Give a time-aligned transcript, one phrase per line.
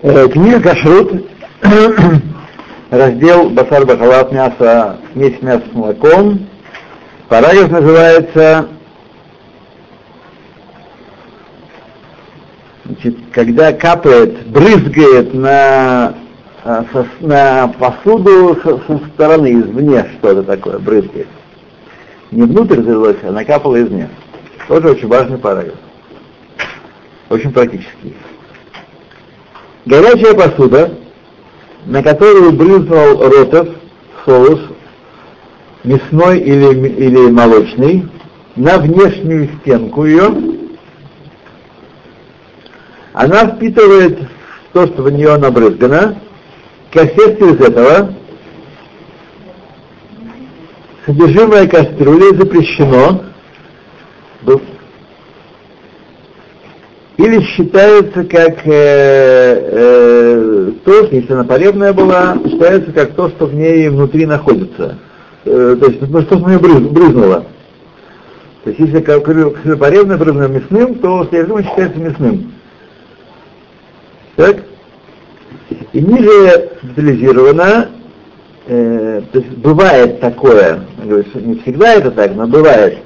[0.00, 1.26] Э, Книга Кашрут,
[2.90, 6.46] раздел Басар Бахалат мясо, смесь мяса с молоком.
[7.28, 8.68] Параграф называется
[12.84, 16.14] значит, когда капает, брызгает на,
[16.62, 16.84] а,
[17.18, 21.26] на посуду со стороны, извне что-то такое, брызгает.
[22.30, 24.08] Не внутрь залилось, а накапало извне.
[24.68, 25.74] Тоже очень важный параграф.
[27.30, 28.14] Очень практический.
[29.88, 30.92] Горячая посуда,
[31.86, 33.68] на которую брызнул ротов,
[34.26, 34.60] соус,
[35.82, 38.06] мясной или, или молочный,
[38.54, 40.30] на внешнюю стенку ее,
[43.14, 44.18] она впитывает
[44.74, 46.20] то, что в нее набрызгано,
[46.92, 48.12] кассету из этого,
[51.06, 53.22] содержимое кастрюли запрещено,
[57.18, 63.54] или считается как э, э, то, если она поребная была, считается как то, что в
[63.54, 64.98] ней внутри находится.
[65.44, 67.44] Э, то есть ну, что в брыз, брызнуло.
[68.62, 72.52] То есть если как поребное брызнуло мясным, то содержимое считается мясным.
[74.36, 74.58] Так?
[75.92, 77.88] И ниже детализировано,
[78.68, 82.98] э, то есть бывает такое, не всегда это так, но бывает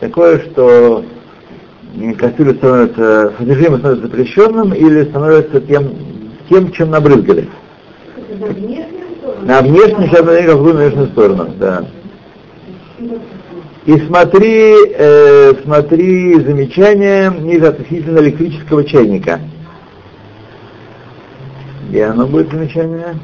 [0.00, 1.04] такое, что
[2.18, 5.94] кастрюля становится, содержимое становится запрещенным или становится тем,
[6.48, 7.48] тем чем набрызгали.
[9.42, 11.84] На внешнюю, сейчас на какую внешнюю сторону, да.
[13.84, 19.40] И смотри, э, смотри замечание ниже относительно электрического чайника.
[21.88, 23.16] Где оно будет замечание?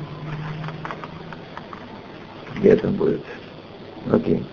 [2.57, 3.23] Где это будет?
[4.11, 4.45] Окей.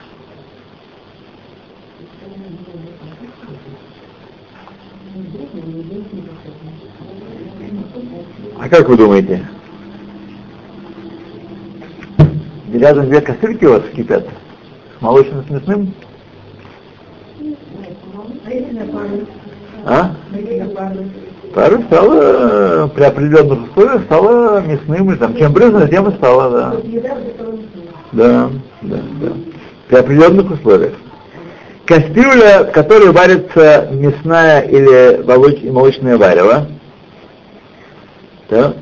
[8.60, 9.46] А как вы думаете?
[12.74, 14.28] Рядом две кастрюльки у вас кипят?
[14.98, 15.94] С молочным с мясным?
[19.86, 20.16] А?
[21.54, 26.76] Пару стало при определенных условиях стало мясным, и там чем брызнуло, тем и стало, да.
[28.12, 28.50] Да,
[28.82, 29.32] да, да.
[29.88, 30.94] При определенных условиях.
[31.86, 35.22] Кастрюля, в которой варится мясная или
[35.72, 36.68] молочное варево,
[38.50, 38.76] да,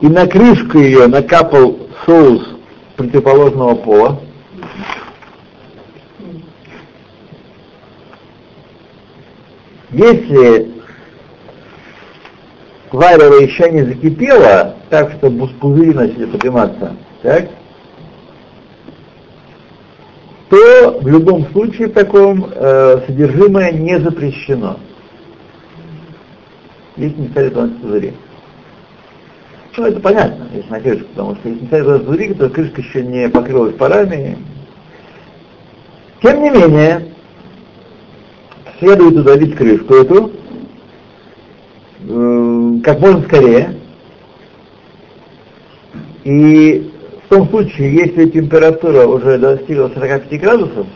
[0.00, 2.56] и на крышку ее накапал соус
[2.96, 4.20] противоположного пола,
[9.90, 10.70] если
[12.92, 17.48] варево еще не закипело, так что пузыри начали подниматься, так,
[20.48, 24.78] то в любом случае в таком э, содержимое не запрещено.
[26.98, 28.12] Ставят на пузыри.
[29.76, 33.28] Ну, это понятно, если на крышку, потому что если на пузыри, то крышка еще не
[33.28, 34.36] покрылась парами.
[36.20, 37.06] Тем не менее,
[38.80, 40.32] следует удалить крышку эту
[42.00, 43.76] э, как можно скорее.
[46.24, 46.90] И
[47.26, 50.86] в том случае, если температура уже достигла 45 градусов,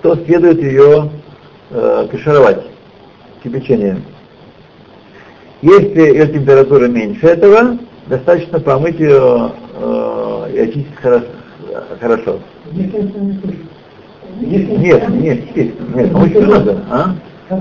[0.00, 1.10] то следует ее
[1.68, 2.75] э, кашировать
[3.46, 4.02] кипячением.
[5.62, 11.26] Если ее температура меньше этого, достаточно помыть ее э, и очистить хорошо.
[12.00, 12.38] хорошо.
[12.72, 12.92] Нет,
[14.78, 17.14] нет, нет, нет, нет, очень надо, а?
[17.48, 17.56] А?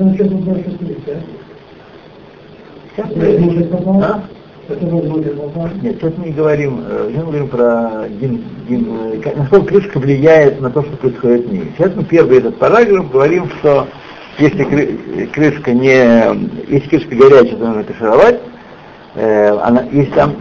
[5.82, 10.60] Нет, сейчас мы не говорим, э, мы говорим про дин, дин, э, насколько крышка влияет
[10.60, 11.72] на то, что происходит в ней.
[11.78, 13.88] Сейчас мы первый этот параграф говорим, что
[14.38, 18.42] если крышка не, если крышка горячая, то нужно кашировать,
[19.16, 20.36] э, она, если там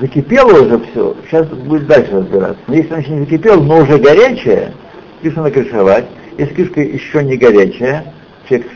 [0.00, 2.58] закипело уже все, сейчас будет дальше разбираться.
[2.66, 4.72] Но если она еще не закипела, но уже горячая,
[5.20, 6.04] крышка надо кашировать.
[6.38, 8.12] Если крышка еще не горячая,
[8.48, 8.68] человек,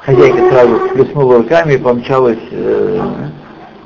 [0.00, 3.00] хозяйка сразу плеснула руками и помчалась э,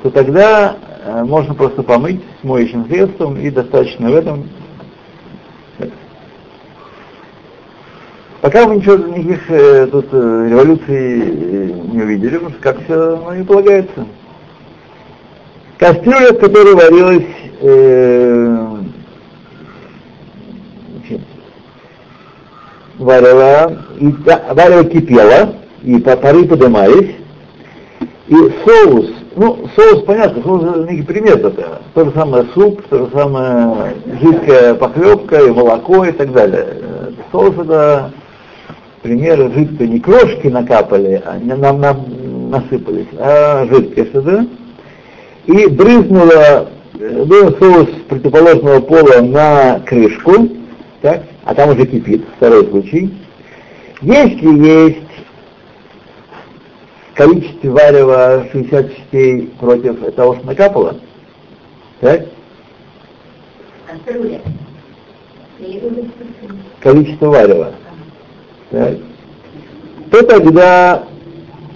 [0.01, 4.49] то тогда э, можно просто помыть с моющим средством и достаточно в этом.
[8.41, 13.17] Пока мы ничего, никаких э, тут э, революций э, не увидели, потому что как все
[13.17, 14.05] ну, не полагается.
[15.77, 17.25] Кастрюля, в которой варилась
[17.59, 18.67] э,
[22.97, 24.07] варево, и
[24.53, 27.15] варево кипело, и пары поднимались,
[28.27, 31.81] и соус ну, соус, понятно, соус некий пример это.
[31.93, 36.67] То же самое суп, то же самое жидкая похлебка и молоко и так далее.
[37.31, 38.11] Соус это
[39.01, 44.45] примеры жидкой, не крошки накапали, а не на, на, насыпались, а жидкость это,
[45.45, 46.69] и брызнула
[46.99, 50.49] был соус противоположного пола на крышку,
[51.01, 53.13] так, а там уже кипит, второй случай.
[54.01, 54.97] Если есть
[57.13, 60.95] количество варева 60 частей против того, что накапало,
[62.01, 62.25] так?
[66.81, 67.73] Количество варева.
[68.71, 68.97] Так.
[70.11, 71.03] То тогда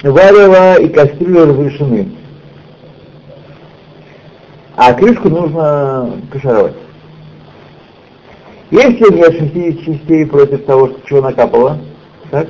[0.03, 2.11] варево и кастрюля разрешены
[4.75, 6.75] а крышку нужно кашировать.
[8.71, 11.77] Если нет 60 частей против того, что чего накапало,
[12.31, 12.47] так,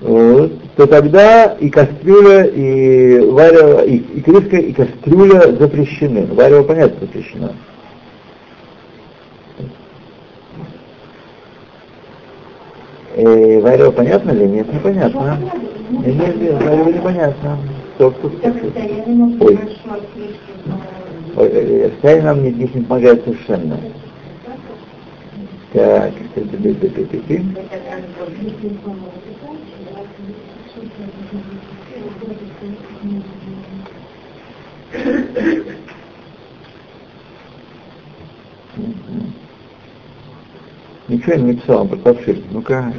[0.00, 6.26] вот, то тогда и кастрюля, и варево, и, и крышка, и кастрюля запрещены.
[6.26, 7.52] Варево, понятно, запрещено.
[13.16, 14.72] Э, варево понятно или нет?
[14.72, 15.38] Непонятно.
[15.90, 17.58] Нет, нет, варево непонятно.
[17.94, 18.46] Кто, кто, кто,
[19.40, 19.58] Ой.
[21.36, 23.78] Ой, Расстояние нам здесь не помогает совершенно.
[25.72, 26.12] Так,
[41.10, 42.38] Ничего я не написал про тапшир.
[42.52, 42.94] Ну-ка.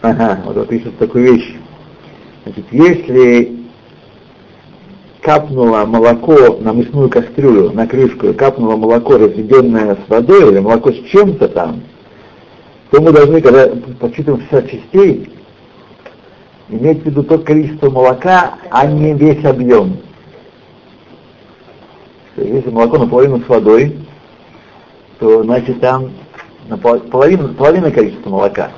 [0.00, 1.54] Ага, вот он пишет такую вещь.
[2.44, 3.58] Значит, если
[5.20, 11.02] капнуло молоко на мясную кастрюлю, на крышку, капнуло молоко, разведенное с водой, или молоко с
[11.10, 11.82] чем-то там,
[12.96, 13.68] то мы должны, когда
[14.00, 15.30] подсчитываем 60 частей,
[16.70, 19.98] иметь в виду то количество молока, а не весь объем.
[22.38, 23.98] Если молоко наполовину с водой,
[25.18, 26.10] то значит там
[27.10, 28.70] половина, половина количества молока.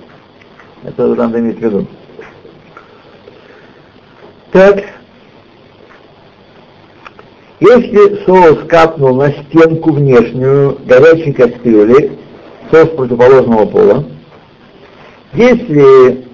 [0.82, 1.86] Это надо иметь в виду.
[4.50, 4.82] Так,
[7.60, 12.17] если соус капнул на стенку внешнюю горячей кастрюли,
[12.70, 14.04] соус противоположного пола,
[15.32, 16.24] если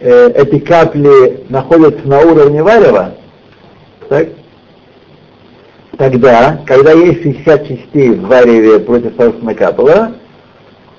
[0.00, 3.14] э, эти капли находятся на уровне варева,
[4.08, 4.28] так,
[5.96, 10.12] тогда, когда есть 60 частей в вареве против что накапало,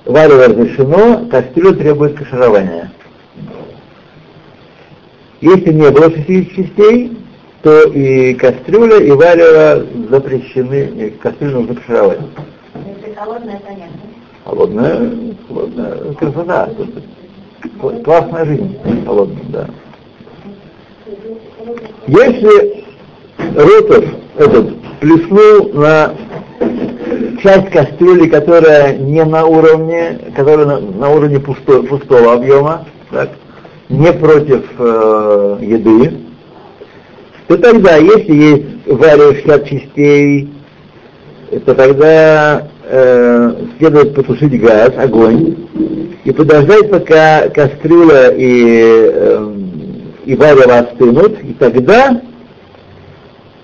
[0.04, 2.92] варево разрешено, кастрюля требует каширования.
[5.40, 7.16] Если не было 60 частей,
[7.62, 12.20] то и кастрюля, и варево запрещены, кастрюлю нужно кашировать.
[12.74, 14.09] Если холодная, понятно.
[14.50, 15.12] Холодная,
[15.46, 16.68] холодная красота.
[18.02, 19.66] Классная жизнь холодная, да.
[22.08, 22.84] Если
[23.54, 24.04] Ротов
[24.36, 26.14] этот плеснул на
[27.40, 33.30] часть кастрюли, которая не на уровне, которая на, на уровне пусто, пустого объема, так,
[33.88, 36.18] не против э, еды,
[37.46, 40.52] то тогда, если есть 60 частей,
[41.64, 45.56] то тогда э, следует потушить газ, огонь,
[46.24, 49.54] и подождать, пока кастрюля и, э,
[50.26, 52.20] и варево остынут, и тогда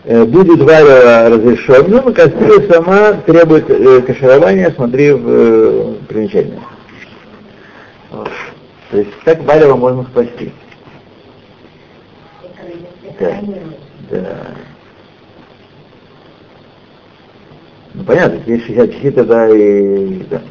[0.08, 6.60] Э, будет варево разрешенным, но кастрюля сама требует э, каширования, смотри в э, примечание.
[8.12, 8.30] Вот.
[8.92, 10.52] То есть так варево можно спасти.
[13.18, 13.40] Да.
[14.12, 14.46] да.
[17.96, 20.22] Ну понятно, если 60 часов, тогда и...
[20.30, 20.42] Да.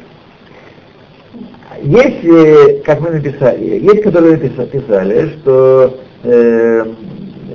[1.82, 6.84] Есть, как мы написали, есть, которые написали, что э,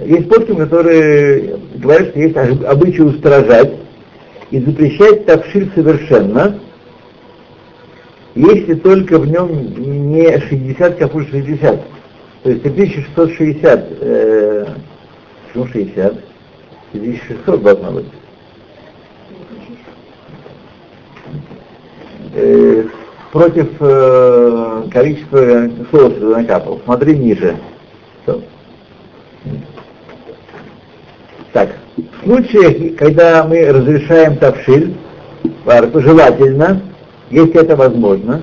[0.06, 3.74] есть подким, которые говорят, что есть обычай устражать
[4.52, 6.58] и запрещать тавшир совершенно,
[8.36, 11.82] если только в нем не 60 капуль 60.
[12.44, 14.66] То есть 3660, э,
[15.48, 16.14] почему 60?
[16.94, 18.21] 1600 должно быть.
[22.34, 22.84] Э,
[23.32, 26.82] против э, количества соуса накапал.
[26.86, 27.56] Смотри ниже.
[31.52, 34.94] Так, в случае, когда мы разрешаем тавшиль,
[35.96, 36.82] желательно,
[37.30, 38.42] если это возможно,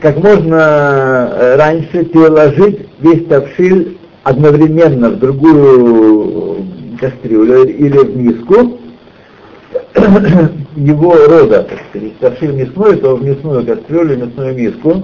[0.00, 6.66] как можно э, раньше переложить весь тавшиль одновременно в другую
[7.00, 8.78] кастрюлю или в миску
[9.94, 12.18] его рода, так сказать.
[12.18, 15.02] Таршиль мясной, то в мясную кастрюлю, мясную миску.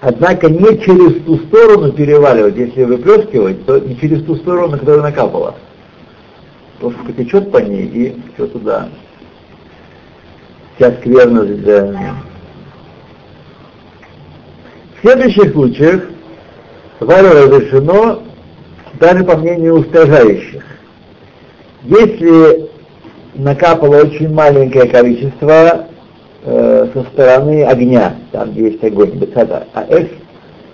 [0.00, 5.02] Однако не через ту сторону переваливать, если выплескивать, то не через ту сторону, на которую
[5.02, 5.56] накапала.
[6.74, 8.88] Потому что потечет по ней и все туда.
[10.76, 12.14] Сейчас скверно для
[14.98, 16.02] в следующих случаях
[16.98, 18.20] варю разрешено
[18.98, 20.64] даже по мнению устражающих.
[21.84, 22.68] Если
[23.34, 25.86] накапало очень маленькое количество
[26.44, 30.10] э, со стороны огня, там есть огонь, бецада, а эф,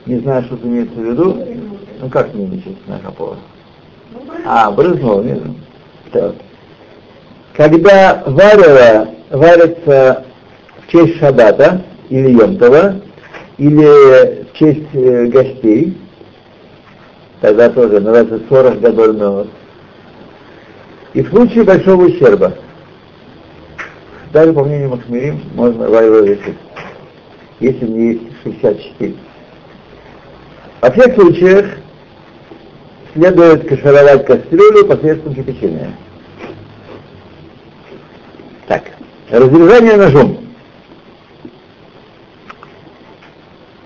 [0.07, 1.47] не знаю, что ты имеется в виду,
[2.01, 3.37] ну как не ничего накапало?
[4.47, 5.43] А, брызнуло, нет?
[7.55, 10.25] Когда варево варится
[10.79, 12.95] в честь шабата или Йомтова,
[13.59, 15.97] или в честь э, гостей,
[17.41, 19.49] тогда тоже называется 40 гадоль
[21.15, 22.55] И в случае большого ущерба,
[24.33, 26.57] даже по мнению Махмирим, можно варево решить,
[27.61, 29.15] если не есть 64.
[30.81, 31.67] Во всех случаях
[33.15, 35.93] следует кашировать кастрюлю посредством кипячения.
[38.67, 38.83] Так,
[39.31, 40.44] разрезание ножом.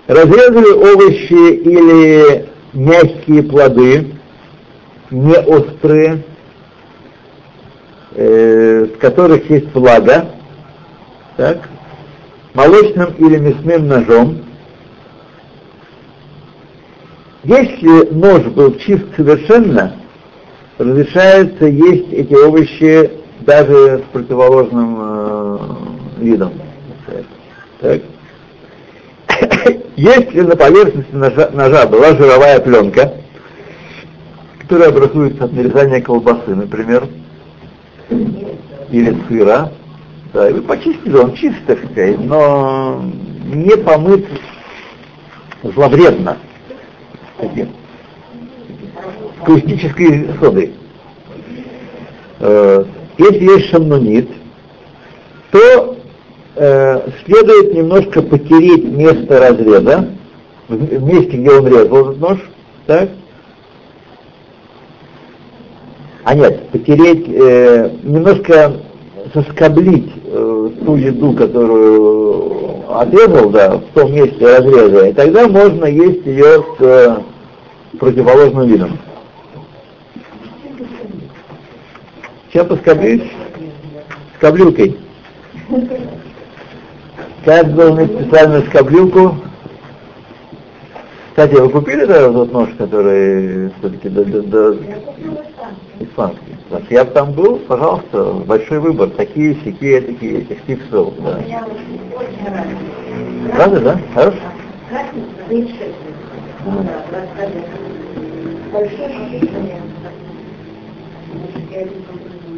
[0.09, 4.15] Разрезали овощи или мягкие плоды,
[5.11, 6.23] не острые,
[8.15, 10.31] э, в которых есть влага,
[11.37, 11.69] так,
[12.55, 14.41] молочным или мясным ножом.
[17.43, 19.95] Если нож был чист совершенно,
[20.79, 23.11] разрешается есть эти овощи
[23.41, 25.57] даже с противоположным э,
[26.17, 26.53] видом.
[27.79, 28.01] Так.
[29.99, 33.15] Если на поверхности ножа, ножа была жировая пленка,
[34.61, 37.05] которая образуется от нарезания колбасы, например,
[38.09, 39.73] или сыра,
[40.31, 43.03] да, и вы почистили, он чист, сказать, но
[43.43, 44.25] не помыт
[45.63, 46.37] зловредно
[47.37, 47.67] таким
[50.39, 50.75] содой.
[52.39, 52.85] Э,
[53.17, 54.29] если есть шамнунит,
[55.51, 55.98] то
[56.59, 60.09] э, следует немножко потереть место разреза,
[60.67, 62.39] в месте, где он резал этот нож,
[62.85, 63.09] так?
[66.23, 68.73] А нет, потереть, э, немножко
[69.33, 76.25] соскоблить э, ту еду, которую отрезал, да, в том месте разреза, и тогда можно есть
[76.25, 77.17] ее с э,
[77.97, 78.99] противоположным видом.
[82.51, 83.23] Чем поскоблить?
[84.37, 84.97] Скоблилкой.
[87.45, 89.35] Как должен иметь специальную скоблилку?
[91.29, 94.77] Кстати, вы купили да, тот нож, который все-таки до, до, до...
[96.01, 96.57] испанский?
[96.89, 101.13] Я там был, пожалуйста, большой выбор, такие, всякие, такие, этих типсов.
[101.23, 101.39] Да.
[103.55, 103.99] Правда, да?
[104.13, 104.37] Хорошо?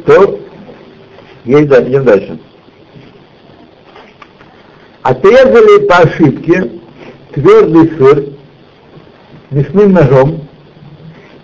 [0.06, 0.40] То
[1.44, 2.38] идем дальше.
[5.02, 6.70] Отрезали по ошибке
[7.32, 8.24] твердый сыр
[9.50, 10.46] мясным ножом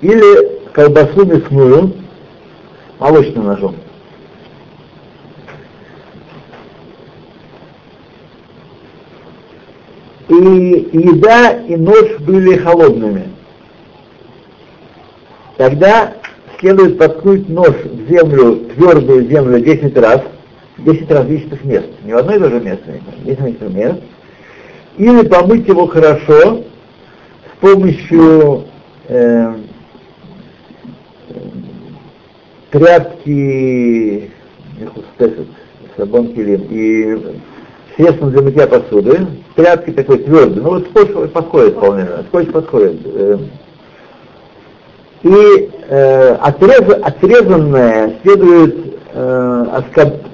[0.01, 1.93] или колбасу мясную
[3.01, 3.75] молочным ножом.
[10.29, 13.29] И еда и нож были холодными.
[15.57, 16.15] Тогда
[16.61, 20.21] следует воткнуть нож в землю, твердую землю 10 раз,
[20.79, 22.93] 10 различных мест, не в одно и то же место,
[23.25, 24.01] 10 различных мест,
[24.97, 26.63] или помыть его хорошо
[27.53, 28.65] с помощью
[29.09, 29.55] э,
[32.71, 34.31] тряпки,
[35.97, 37.37] сабон килим, и
[37.97, 43.39] средством для мытья посуды, тряпки такой твердый, ну вот скотч подходит вполне, скотч подходит, э,
[45.23, 48.77] и э, отрез, отрезанное следует
[49.13, 50.28] э, оскоб,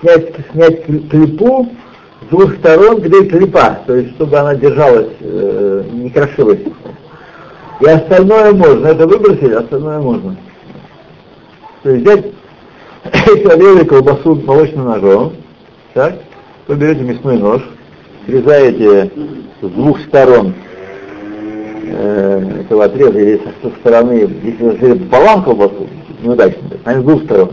[0.00, 1.68] снять, снять клипу
[2.22, 6.60] с двух сторон, где клипа, то есть чтобы она держалась, э, не крошилась.
[7.80, 10.36] И остальное можно, это выбросить, остальное можно.
[11.82, 12.26] То есть взять,
[13.26, 15.32] если отрезали колбасу молочным ножом,
[15.94, 16.16] так,
[16.68, 17.62] вы берете мясной нож,
[18.26, 19.10] срезаете
[19.62, 20.54] с двух сторон
[21.84, 25.88] э, этого отреза или со стороны, если разрезать балан колбасу,
[26.22, 27.50] неудачно, они с двух сторон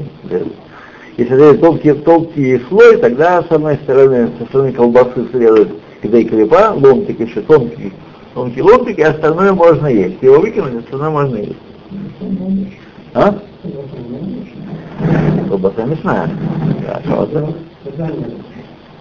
[1.18, 5.70] Если разрезать тонкий, тонкий слой, тогда с одной стороны, со стороны колбасы срезать
[6.02, 7.92] когда и клепа, ломтик еще тонкий,
[8.34, 10.22] тонкий ломтик, и остальное можно есть.
[10.22, 11.58] Его выкинуть, остальное можно есть.
[13.14, 13.36] А?
[15.50, 16.30] Колбаса мясная.
[16.86, 17.54] Да, колбаса.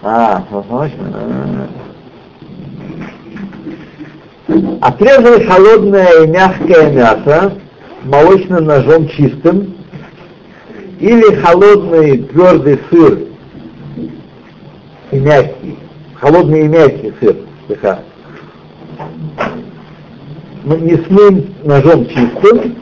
[0.03, 1.69] А, возможно.
[4.81, 7.53] Отрезали холодное и мягкое мясо
[8.05, 9.76] молочным ножом чистым,
[11.01, 13.19] или холодный твердый сыр.
[15.13, 15.79] И мягкий,
[16.15, 17.37] холодный и мягкий сыр,
[17.67, 18.01] слегка,
[20.65, 22.77] мясным ножом чистым,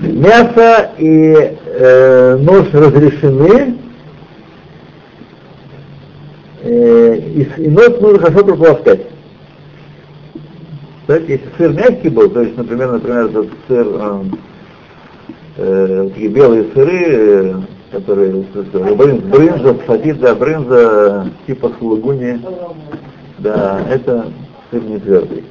[0.00, 3.78] мясо и э, нож разрешены,
[6.62, 9.06] э, и, и нож нужно хорошо прополоскать.
[11.06, 14.24] Знаете, если сыр мягкий был, то есть, например, например, этот сыр, э,
[15.56, 17.54] э, такие белые сыры, э,
[17.92, 22.40] которые брынза, брынза, фатида, брынза, типа сулугуни,
[23.38, 24.26] да, это
[24.70, 25.44] сыр не твердый.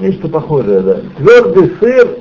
[0.00, 1.00] Нечто похожее, да.
[1.16, 2.18] Твердый сыр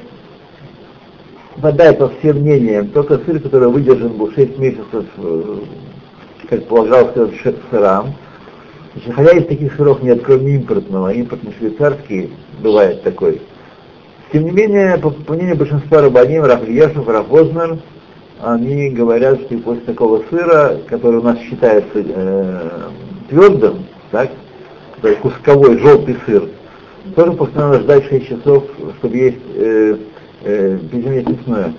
[1.56, 5.60] попадает по всем мнениям, только сыр, который выдержан был 6 месяцев, э,
[6.50, 7.30] как полагался
[7.70, 8.14] сырам.
[8.94, 13.42] Значит, хотя из таких сыров нет, кроме импортного, импортный швейцарский бывает такой.
[14.32, 17.80] Тем не менее, по, мнению большинства рабаним, Рафлиешев, Рафознер,
[18.42, 22.70] они говорят, что после такого сыра, который у нас считается э,
[23.30, 24.30] твердым, так,
[25.22, 26.50] кусковой желтый сыр,
[27.16, 28.66] тоже после надо ждать 6 часов,
[29.00, 29.98] чтобы есть э,
[30.44, 31.74] э, мясное.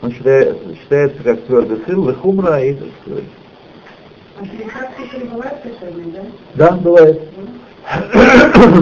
[0.00, 2.76] Он считает, считается как твердый сыр, лехумра и
[4.40, 4.44] А
[6.14, 6.24] да?
[6.54, 7.20] Да, бывает.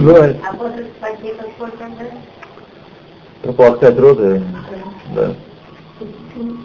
[0.01, 0.37] Бывает.
[0.49, 2.05] А после пакета сколько, да?
[3.43, 4.43] Прополоскать роды,
[5.15, 5.35] да.
[6.37, 6.57] Ну,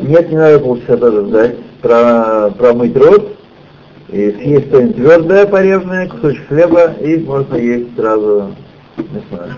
[0.00, 0.30] нет.
[0.30, 1.56] Не надо полчаса ждать.
[1.80, 3.36] Про, промыть рот
[4.08, 8.54] и съесть что-нибудь твердое, порезанное, кусочек хлеба, и можно есть сразу
[8.96, 9.54] мясное.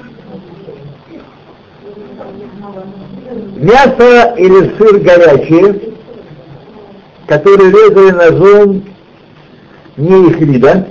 [3.56, 5.94] Мясо или сыр горячий,
[7.26, 8.84] который резали ножом
[9.96, 10.88] не их вида,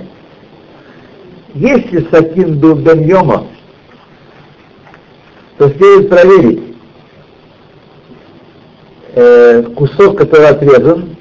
[1.54, 3.46] если сакин был бен йома,
[5.58, 6.62] то следует проверить,
[9.14, 11.16] э, кусок, который отрезан,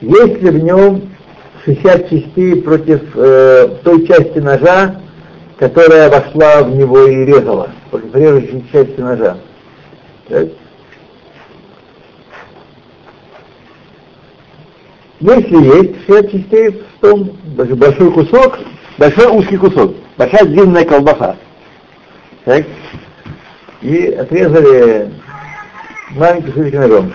[0.00, 1.02] есть ли в нем
[1.64, 5.00] 60 частей против э, той части ножа,
[5.58, 9.36] которая вошла в него и резала, против режущей части ножа.
[15.20, 18.58] Если есть 60 частей в том, большой кусок,
[18.96, 21.36] большой узкий кусок, большая длинная колбаса.
[22.44, 22.66] Так.
[23.82, 25.12] И отрезали
[26.10, 27.12] маленький кусочек ножом.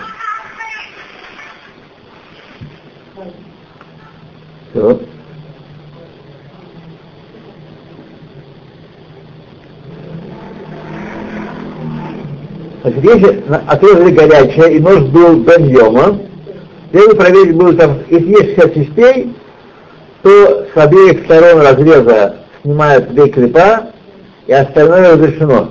[4.70, 5.00] Все.
[13.02, 16.18] Если отрезали горячее и нож был бен йома,
[16.92, 19.34] если проверить будет там, если есть 60 частей,
[20.22, 23.88] то с обеих сторон разреза снимают две клепа,
[24.46, 25.70] и остальное разрешено.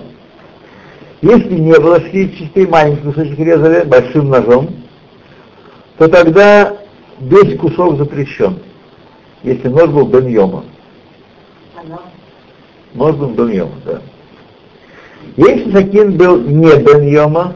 [1.21, 4.69] Если не было шести частей, маленький кусочек резали большим ножом,
[5.97, 6.77] то тогда
[7.19, 8.59] весь кусок запрещен,
[9.43, 10.63] если нож был бен йома.
[12.93, 14.01] Нож был бен йома, да.
[15.35, 17.55] Если сакин был не бен йома,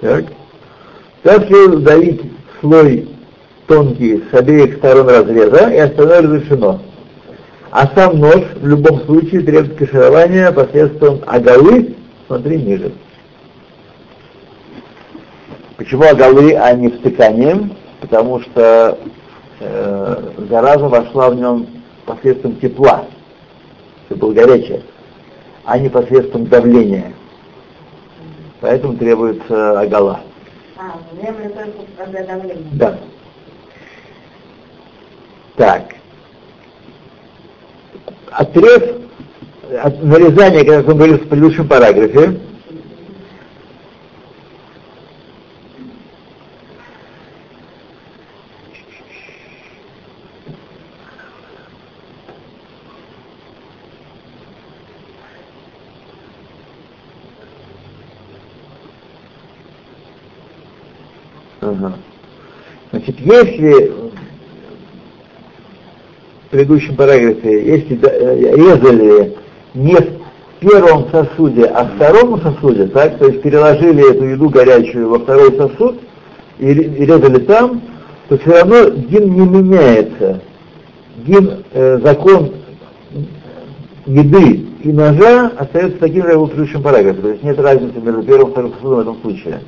[0.00, 0.24] так,
[1.22, 2.22] то следует давить
[2.60, 3.08] слой
[3.66, 6.80] тонкий с обеих сторон разреза, и остальное разрешено.
[7.70, 11.94] А сам нож в любом случае требует каширования посредством агалы,
[12.26, 12.92] смотри ниже.
[15.76, 17.72] Почему агалы, а не втыканием?
[18.00, 18.98] Потому что
[19.60, 20.16] э,
[20.48, 21.66] зараза вошла в нем
[22.06, 23.04] посредством тепла,
[24.08, 24.82] это было горячее,
[25.66, 27.12] а не посредством давления.
[28.60, 30.20] Поэтому требуется агала.
[30.78, 32.64] А, землю только для давления.
[32.72, 32.98] Да.
[35.56, 35.96] Так
[38.36, 38.82] отрез,
[39.82, 42.38] от нарезания, как мы говорили в предыдущем параграфе,
[61.60, 61.94] Ага.
[62.92, 63.92] Значит, если
[66.46, 69.36] в предыдущем параграфе, если э, резали
[69.74, 75.08] не в первом сосуде, а в втором сосуде, так, то есть переложили эту еду горячую
[75.08, 75.96] во второй сосуд
[76.60, 77.82] и резали там,
[78.28, 80.40] то все равно дин не меняется.
[81.16, 82.52] Дин, э, закон
[84.06, 87.20] еды и ножа остается таким же, как в предыдущем параграфе.
[87.20, 89.60] То есть нет разницы между первым и вторым сосудом в этом случае.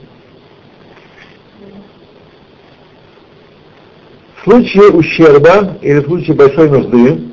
[4.49, 7.29] Случае ущерба или в случае большой нужды,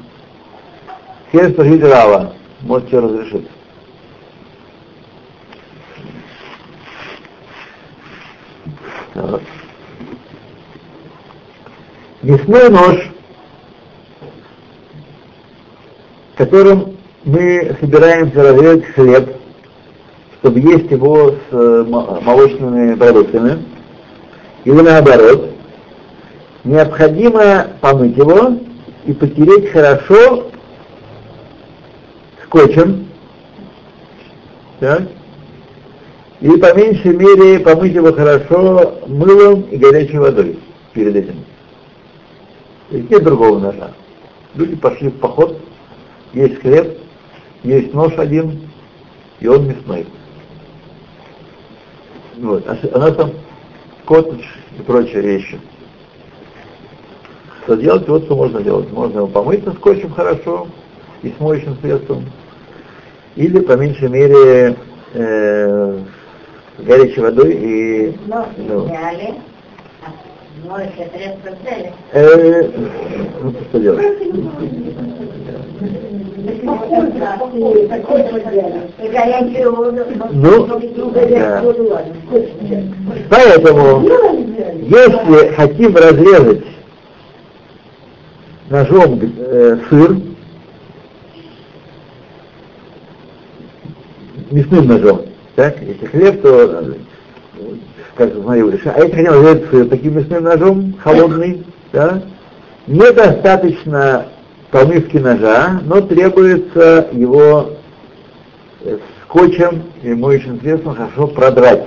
[1.30, 3.48] все спросить Рава, можете разрешить.
[9.14, 9.42] Так.
[12.22, 13.12] Мясной нож,
[16.36, 19.36] которым мы собираемся разрезать хлеб,
[20.40, 21.86] чтобы есть его с э,
[22.24, 23.64] молочными продуктами,
[24.66, 25.55] или наоборот,
[26.66, 28.58] необходимо помыть его
[29.06, 30.50] и потереть хорошо
[32.44, 33.08] скотчем,
[34.80, 35.04] так?
[36.42, 40.60] и по меньшей мере помыть его хорошо мылом и горячей водой
[40.94, 41.46] перед этим.
[42.90, 43.92] Есть нет другого ножа.
[44.56, 45.60] Люди пошли в поход,
[46.34, 46.98] есть хлеб,
[47.64, 48.70] есть нож один,
[49.40, 50.06] и он мясной.
[52.38, 52.64] Вот.
[52.68, 53.32] А, а нас там
[54.06, 54.44] коттедж
[54.78, 55.60] и прочие вещи.
[57.66, 58.08] Что делать?
[58.08, 58.92] Вот что можно делать.
[58.92, 60.68] Можно его помыть со скотчем хорошо
[61.24, 62.26] и с моющим средством.
[63.36, 64.76] Или, по меньшей мере,
[65.14, 65.98] э,
[66.78, 68.16] горячей водой и...
[68.28, 68.88] Но ну,
[70.70, 71.92] моющее средство взяли.
[72.12, 72.70] Э,
[73.42, 74.06] ну, что делать?
[76.62, 77.40] Ну, да.
[83.30, 84.08] Поэтому,
[84.82, 86.75] если хотим разрезать
[88.70, 90.18] ножом э, сыр,
[94.52, 95.22] мясным ножом,
[95.56, 96.96] так, если хлеб, то
[98.16, 102.22] как смотрю, а если хотим разрезать сыр таким мясным ножом, холодный, да,
[102.88, 104.28] недостаточно
[104.72, 107.72] помывки ножа, но требуется его
[108.82, 111.86] э, скотчем и моющим средством хорошо продрать,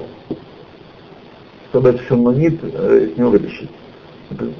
[1.70, 3.70] чтобы этот шамонит э, с него вытащить.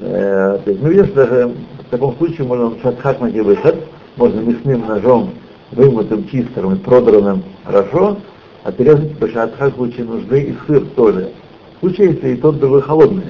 [0.00, 1.54] Э, то есть видим, что даже
[1.88, 3.76] в таком случае можно шатхак найти выход,
[4.16, 5.30] можно мясным ножом,
[5.72, 8.18] вымытым, чистым и продранным хорошо,
[8.62, 11.32] отрезать по шатхак в случае нужды и сыр тоже.
[11.76, 13.22] В случае, если и тот, и другой холодный.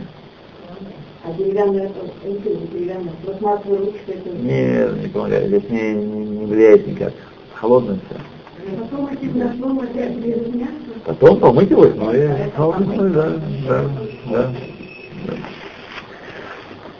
[1.25, 1.92] А деревянная,
[2.25, 4.29] деревянная, пластмассовая ручка это...
[4.31, 7.12] Не, не помогает, здесь не, не, не влияет никак.
[7.55, 8.21] Холодное все.
[11.05, 13.33] Потом помыть его, ну и холодное, да,
[13.68, 13.85] да,
[14.31, 14.51] да.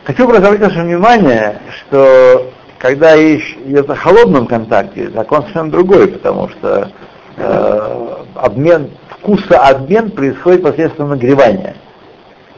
[0.09, 6.91] Хочу обратить ваше внимание, что когда идет о холодном контакте, закон совершенно другой, потому что
[7.37, 11.77] э, обмен, вкусообмен происходит посредством нагревания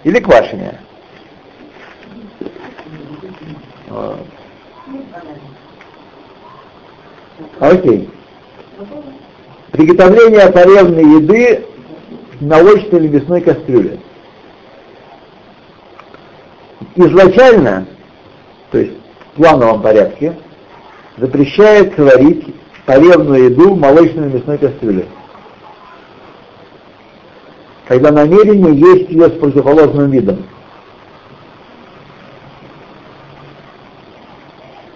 [0.05, 0.79] или квашения.
[7.59, 8.11] Окей.
[9.73, 11.67] Приготовление царевной еды
[12.39, 13.99] в молочной или мясной кастрюле.
[16.97, 17.87] Изначально,
[18.71, 18.93] то есть
[19.33, 20.37] в плановом порядке,
[21.19, 22.55] запрещается варить
[22.87, 25.07] царевную еду в молочной мясной кастрюле.
[27.87, 30.47] Когда намерение есть ее с противоположным видом.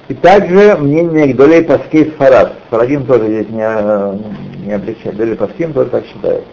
[0.08, 2.54] И также мнение Гдолей Паскей Сфарад.
[2.66, 5.16] Сфарадим тоже здесь не, не облегчает.
[5.16, 6.44] Гдолей Паским тоже так считает.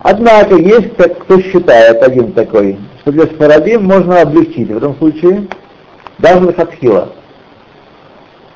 [0.00, 4.70] Однако есть кто считает, один такой, что для Сфарадим можно облегчить.
[4.70, 5.46] В этом случае
[6.18, 7.10] даже хатхила.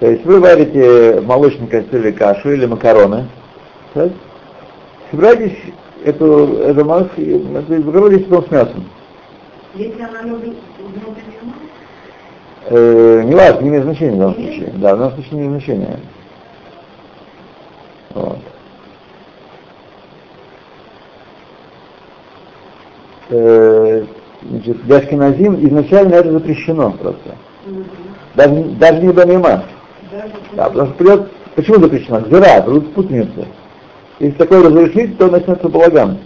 [0.00, 3.28] То есть вы варите молочный кастрюле кашу или макароны.
[3.92, 4.10] Так?
[5.10, 5.58] Собираетесь
[6.02, 8.88] эту, эту массу, это, макароны с мясом.
[9.74, 10.56] Если она любит
[12.70, 14.72] Э, не важно, не имеет значения в данном случае.
[14.76, 16.00] Да, в данном случае не имеет значения.
[18.14, 18.38] Вот.
[23.30, 24.04] Э,
[24.42, 27.36] значит, для Ашкеназим изначально это запрещено просто.
[28.34, 29.64] Даже, даже не Бамима.
[30.52, 32.20] Да, потому что придет, почему запрещено?
[32.20, 33.46] Гзира, будут путаницы.
[34.20, 36.18] Если такое разрешить, то начнется балаган.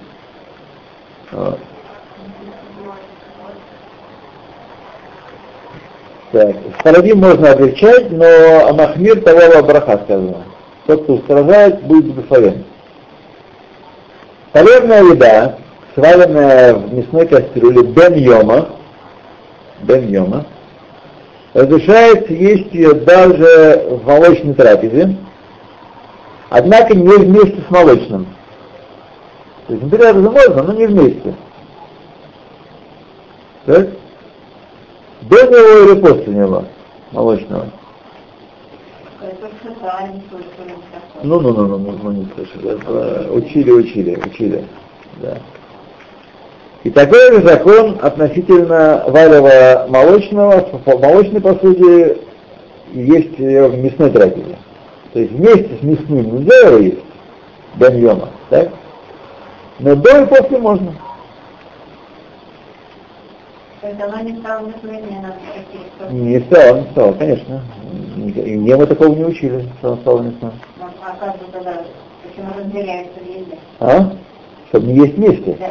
[1.33, 1.59] Вот.
[6.33, 10.45] Так, Стародим можно облегчать, но Амахмир того браха сказано.
[10.87, 12.65] Тот, кто устражает, будет благословен.
[14.53, 15.59] Полезная еда,
[15.95, 18.69] сваренная в мясной кастрюле бен йома,
[19.83, 20.47] бен йома,
[21.55, 25.17] разрешается есть ее даже в молочной трапезе,
[26.49, 28.27] однако не вместе с молочным.
[29.67, 31.35] То есть, например, можно, но не вместе.
[33.67, 33.89] Так?
[35.23, 36.65] До него или после него
[37.13, 37.67] молочного?
[41.23, 43.29] Ну, ну, ну, ну, ну, ну, не слышали.
[43.31, 44.65] Учили, учили, учили.
[45.21, 45.39] Да.
[46.85, 52.19] И такой же закон относительно варева молочного, в молочной посуде
[52.93, 54.57] есть в мясной трапезе.
[55.13, 56.99] То есть вместе с мясным нельзя его есть,
[57.77, 58.71] баньема, так?
[59.79, 60.93] Но до и после можно.
[63.81, 64.97] То есть оно не стало мясным,
[66.11, 67.63] не стало, не стало, конечно.
[68.17, 70.53] И мне мы такого не учили, что оно стало мясным.
[70.79, 71.85] Ну, а как же тогда,
[72.23, 73.59] почему разделяется в еде?
[73.79, 74.13] А?
[74.69, 75.57] Чтобы не есть вместе.
[75.61, 75.71] Да?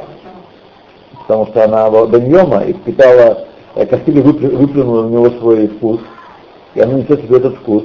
[1.31, 6.01] Потому что она была баньема и впитала, э, выплю- выплюнула в него свой вкус,
[6.75, 7.83] и она несет себе этот вкус.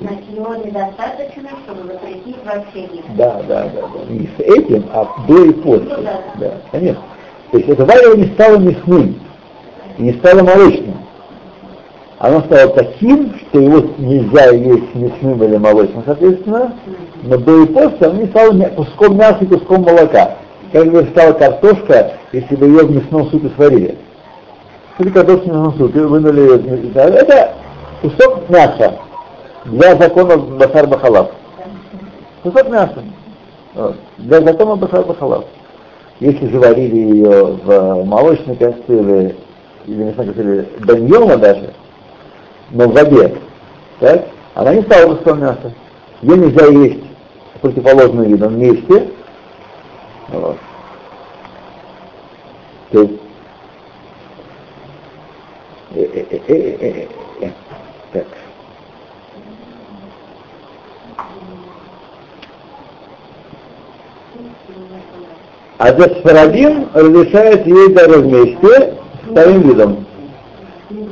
[0.00, 2.88] Значит, его недостаточно, чтобы запретить вообще.
[3.18, 4.14] Да, да, да, да.
[4.14, 5.94] Не с этим, а до и после.
[5.94, 6.20] Ну да.
[6.36, 7.02] Да, конечно.
[7.50, 9.20] То есть это варево не стало мясным,
[9.98, 10.96] не стало молочным.
[12.18, 16.72] Оно стало таким, что его нельзя есть мясным или молочным, соответственно,
[17.24, 20.38] но до и после оно не стало куском мяса и куском молока.
[20.74, 23.96] Как бы стала картошка, если бы ее в мясном супе сварили.
[24.98, 26.56] Или картошку в мясном супе, вынули ее.
[26.56, 27.14] из мяса.
[27.14, 27.54] Это
[28.02, 28.98] кусок мяса
[29.66, 31.30] для закона Бахар Бахалав.
[32.42, 33.04] Кусок мяса.
[34.18, 35.44] Для закона Бахар Бахалав.
[36.18, 39.36] Если же варили ее в молочной кастрюле,
[39.86, 41.72] или мясной кастрюле баньема даже,
[42.72, 43.32] но в воде,
[44.00, 45.72] так, она не стала куском мяса.
[46.20, 47.04] Ее нельзя есть
[47.60, 49.10] противоположным видом вместе.
[50.34, 50.58] Вот.
[52.90, 53.12] То есть,
[55.94, 57.06] э, э,
[57.40, 57.50] э,
[58.12, 58.26] так.
[65.78, 68.94] А для Сфарадим разрешает есть даже вместе
[69.24, 70.06] с вторым видом.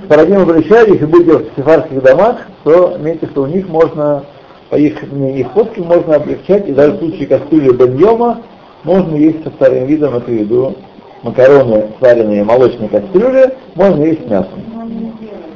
[0.04, 4.24] Сфарадим разрешает, если будете в сефарских домах, то имейте, что у них можно,
[4.70, 8.42] по их, их фотке можно облегчать, и даже в случае кастрюли баньема
[8.84, 10.76] можно есть со вторым видом, эту еду,
[11.22, 14.64] макароны, сваренные в молочной кастрюле, можно есть с мясом.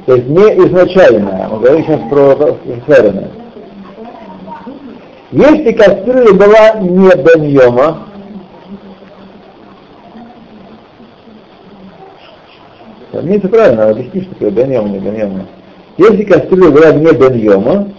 [0.05, 3.29] То есть не изначально, мы говорим сейчас про сваренное.
[5.31, 8.07] Если кастрюля была не баньема,
[13.23, 15.47] Мне это правильно, объясни, что такое баньема, не баньема.
[15.97, 17.89] Если кастрюля была не баньема,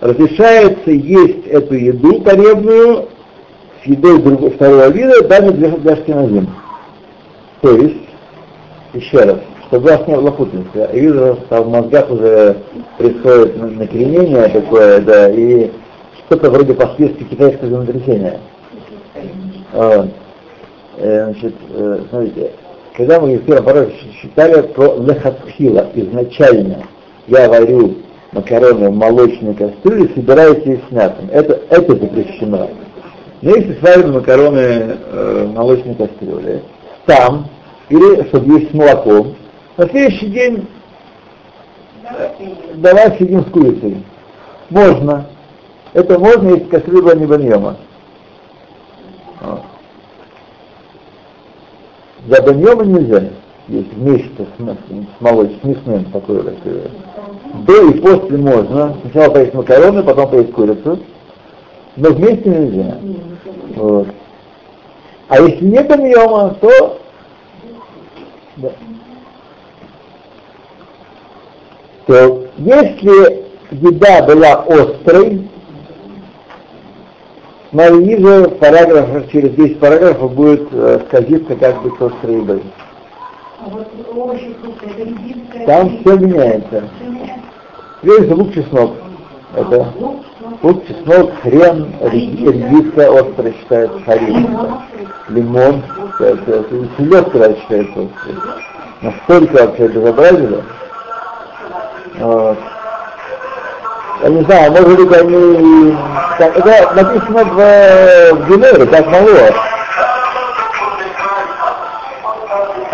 [0.00, 3.08] разрешается есть эту еду поребную
[3.82, 6.48] с едой другого, второго вида, даже для, для шкиназим.
[7.60, 8.08] То есть,
[8.94, 12.56] еще раз, чтобы вас не было путаницы, я вижу, что в мозгах уже
[12.96, 15.70] происходит накренение такое, да, и
[16.26, 18.40] что-то вроде последствий китайского землетрясения.
[19.72, 20.08] Вот.
[20.98, 22.50] Э, Значит, э, смотрите,
[22.96, 26.82] когда мы в первом параграфе считали про лехатхила, изначально
[27.28, 27.94] я варю
[28.32, 31.28] макароны в молочной кастрюле, собираюсь есть с мясом.
[31.30, 32.68] Это, это запрещено.
[33.40, 36.62] Но если сварим макароны э, в молочной кастрюле,
[37.06, 37.48] там,
[37.88, 39.36] или чтобы есть с молоком,
[39.76, 40.66] на следующий день
[42.04, 42.28] э,
[42.76, 44.04] давай сидим с курицей.
[44.70, 45.26] Можно.
[45.92, 47.76] Это можно, если кастрюля была не баньема.
[52.26, 53.30] За баньема нельзя
[53.68, 56.90] есть вместе с, с молочным, с мясным такое кастрюле.
[57.66, 58.96] До и после можно.
[59.02, 60.98] Сначала поесть макароны, потом поесть курицу.
[61.98, 62.96] Но вместе нельзя.
[63.74, 64.06] Вот.
[65.28, 67.00] А если не баньема, то
[68.56, 68.70] да.
[72.06, 75.48] то если еда была острой,
[77.70, 82.62] смотри, ниже параграф, через 10 параграфов будет э, сказиться как бы с острой едой.
[83.60, 85.66] А вот овощи, фрукты, это редиска.
[85.66, 86.88] Там все меняется.
[88.02, 89.07] Прежде лук чеснок.
[89.54, 89.92] Это
[90.62, 94.58] Лук, чеснок, хрен, редиска острая считается, харин.
[95.28, 95.82] лимон.
[96.18, 98.36] Селедка считается острой.
[99.00, 100.64] Настолько вообще безобразие.
[102.18, 102.58] Вот.
[104.22, 105.96] Я не знаю, может быть они...
[106.38, 109.28] Это написано в, в Генере, так мало.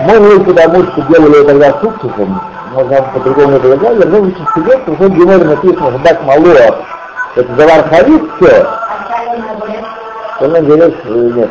[0.01, 2.41] Может быть, потому что делали тогда с уксусом,
[2.75, 6.85] можно по-другому это делали, но лучше сидеть, потому что Генере написано, что так мало.
[7.37, 8.67] Это завар харит, все.
[10.41, 11.51] А огурец э, нет.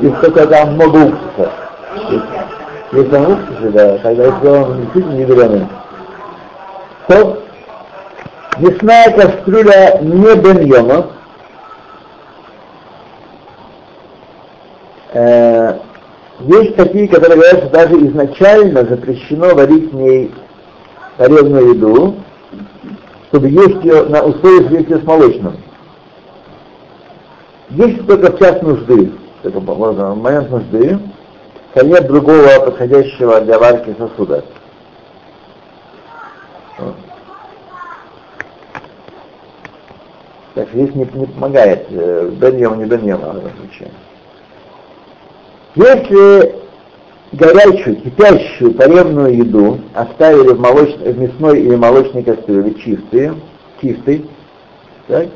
[0.00, 1.50] Если только там много уксуса.
[2.92, 5.68] Если он уксус, да, тогда если он действительно не зеленый.
[7.06, 7.42] То
[8.58, 11.06] мясная кастрюля не беньема.
[15.12, 15.74] Э,
[16.46, 20.32] есть такие, которые говорят, что даже изначально запрещено варить в ней
[21.16, 22.16] порезную еду,
[23.28, 25.56] чтобы есть ее на условиях есть ее с молочным.
[27.70, 30.98] Если только в час нужды, только можно в момент нужды,
[31.74, 34.44] то нет другого подходящего для варки сосуда.
[40.54, 43.90] Так что здесь не, не помогает э, бен не бен в этом случае.
[45.76, 46.54] Если
[47.32, 50.96] горячую, кипящую поревную еду оставили в, молоч...
[50.96, 53.34] в мясной или молочной кастрюле чистые,
[53.80, 54.28] чистый,
[55.06, 55.28] так,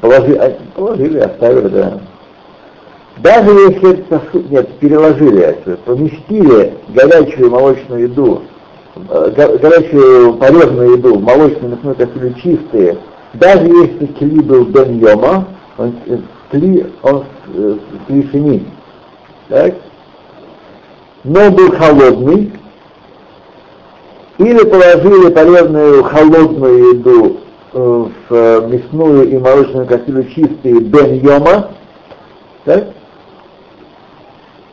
[0.00, 2.00] положили, а, положили, оставили, да.
[3.18, 8.42] Даже если сосуд, нет, переложили, поместили горячую молочную еду,
[8.96, 12.98] э, горячую порезанную еду в молочную мясную кастрюлю чистые,
[13.34, 15.04] даже если кли был бен
[15.76, 15.94] он,
[16.50, 17.76] э, кли, он э,
[18.08, 18.60] с
[19.48, 19.74] так?
[21.24, 22.52] но был холодный,
[24.38, 27.40] или положили полезную холодную еду
[27.72, 31.70] в мясную и молочную кастрюлю чистые бен йома,
[32.64, 32.88] так?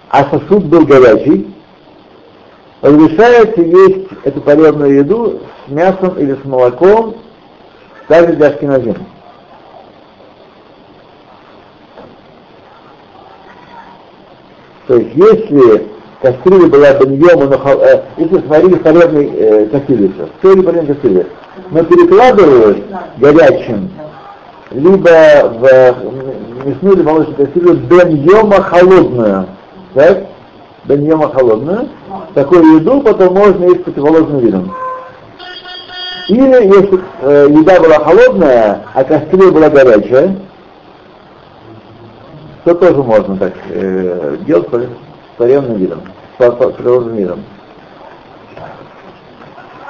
[0.09, 1.53] а сосуд был горячий,
[2.81, 7.15] разрешается есть эту полезную еду с мясом или с молоком,
[8.07, 8.95] даже для ашкеназим.
[14.87, 15.87] То есть если
[16.21, 21.27] кастрюля была беньема, но, э, если сварили полезной э, кастрюле, все или полезной кастрюле,
[21.71, 22.77] но перекладывалось
[23.17, 23.89] горячим,
[24.71, 25.09] либо
[25.59, 29.47] в мясную или молочную кастрюлю беньема холодную,
[29.93, 30.25] так?
[30.85, 31.89] Беньема холодную,
[32.35, 34.73] такую еду потом можно есть противоположным видом.
[36.27, 40.35] Или если э, еда была холодная, а кастрюля была горячая,
[42.65, 46.01] то тоже можно так э, делать с паренным видом,
[46.39, 47.43] с природным видом.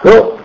[0.04, 0.38] То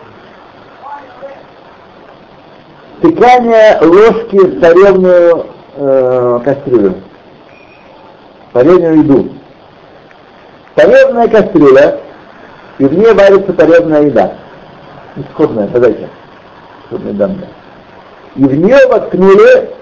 [2.99, 6.95] стекание ложки в царевную э, кастрюлю,
[8.53, 9.29] царевную еду.
[10.77, 11.99] Тарелная кастрюля,
[12.79, 14.35] и в ней варится тарелная еда.
[15.17, 16.09] Исходная задача.
[16.85, 17.49] Исходные данные.
[18.37, 19.80] И в нее воткнули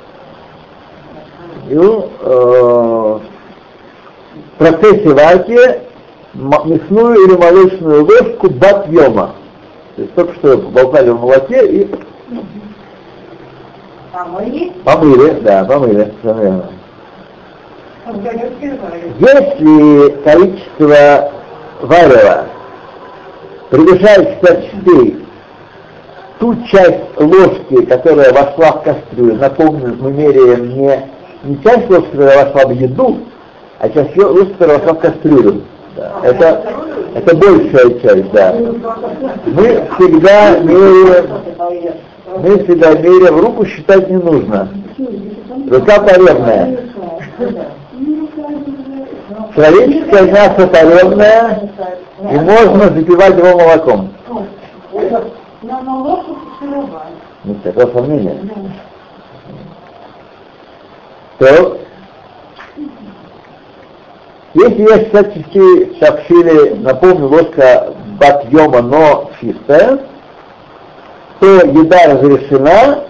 [1.76, 3.20] э, в
[4.58, 5.80] процессе варки
[6.34, 9.34] мясную или молочную ложку батьема.
[9.96, 11.90] То есть только что болтали в молоке и
[14.12, 14.72] Помыли?
[14.84, 16.64] Помыли, да, помыли, все
[19.18, 21.30] Если количество
[21.82, 22.46] варева
[23.70, 25.16] превышает 64
[26.40, 31.10] ту часть ложки, которая вошла в кастрюлю, напомню, мы меряем не,
[31.44, 33.18] не часть которая вошла в еду,
[33.78, 35.62] а часть которая вошла в кастрюлю.
[35.96, 36.12] Да.
[36.22, 36.62] Это,
[37.14, 38.54] это большая часть, да.
[39.46, 41.26] Мы всегда меряем,
[42.38, 44.68] мы всегда меряем, руку считать не нужно.
[45.68, 46.78] Рука поревная.
[49.54, 51.70] Человеческое мясо поревное,
[52.30, 54.10] и можно запивать его молоком.
[57.44, 58.36] Нет такого сомнения.
[61.38, 61.78] То,
[64.54, 70.00] если есть всячески сообщили, напомню, ложка батьема, но чистая,
[71.40, 73.04] то еда разрешена.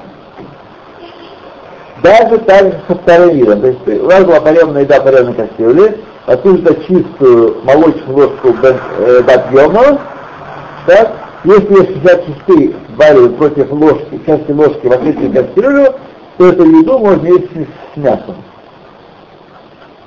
[2.03, 3.61] Даже так же со вторым видом.
[3.61, 10.01] То есть у нас была порезанная еда порезанной кастрюли, оттуда чистую молочную ложку э, батьема,
[10.87, 11.12] так,
[11.45, 15.95] если есть 60 частей варивают против ложки, части ложки в ответственную кастрюлю,
[16.38, 18.37] то эту еду можно есть с мясом.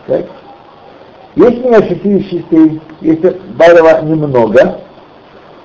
[0.08, 0.26] Так?
[1.36, 4.80] Если нет 60 частей, если варева немного,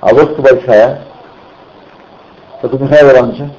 [0.01, 1.03] а ложка большая,
[2.61, 3.51] как у Михаила Ивановича,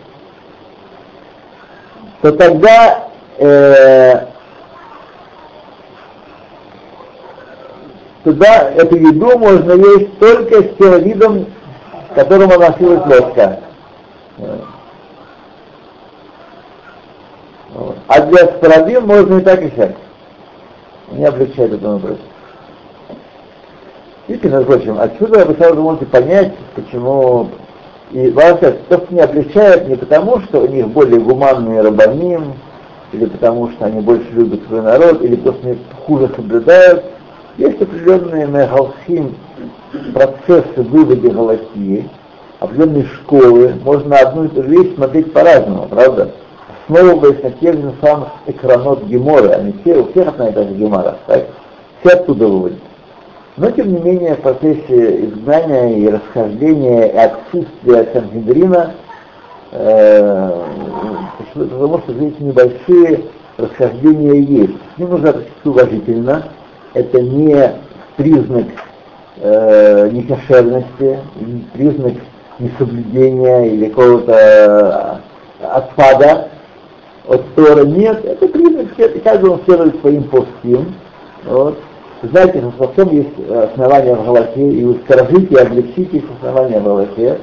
[2.22, 4.26] то тогда э,
[8.24, 11.48] тогда эту еду можно есть только с тем видом
[12.18, 13.04] которому носилась
[18.08, 19.92] А для спарадим можно и так и сяк.
[21.12, 22.18] Не облегчает этот вопрос.
[24.28, 27.50] Видите, между прочим, отсюда вы сразу можете понять, почему
[28.12, 32.54] и вообще, то, что не облегчает не потому, что у них более гуманные рабаним,
[33.12, 37.06] или потому, что они больше любят свой народ, или что они хуже соблюдают.
[37.58, 39.36] Есть определенные мегалхим
[40.14, 42.10] процессы вывода галахии,
[42.60, 46.32] определенные школы, можно одну и ту же вещь смотреть по-разному, правда?
[46.88, 50.74] Основываясь на тех же самых экранот Геморы, они все, у всех одна и та же
[50.74, 51.46] Гемора, так?
[52.00, 52.80] Все оттуда выводят.
[53.58, 58.94] Но, тем не менее, в процессе изгнания и расхождения и отсутствия Санхедрина,
[59.72, 60.62] э,
[61.54, 63.24] потому что здесь небольшие
[63.58, 64.78] расхождения есть.
[64.96, 66.44] К ним нужно относиться уважительно.
[66.94, 67.74] Это не
[68.16, 68.68] признак
[69.42, 71.20] э, некошерности,
[71.74, 72.14] признак
[72.60, 75.20] несоблюдения или какого-то
[75.62, 76.48] отпада
[77.28, 77.86] от Тора.
[77.86, 78.88] Нет, это признак,
[79.24, 80.96] каждый он следует своим постим.
[81.46, 81.78] Вот.
[82.24, 86.84] Знаете, что во всем есть основания в Галахе, и ускорожите, и облегчите их основания в
[86.84, 87.40] Галахе.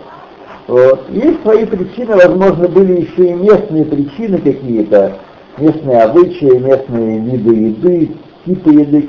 [0.66, 1.00] Вот.
[1.10, 5.18] Есть свои причины, возможно, были еще и местные причины какие-то,
[5.58, 8.10] местные обычаи, местные виды еды,
[8.44, 9.08] типы еды,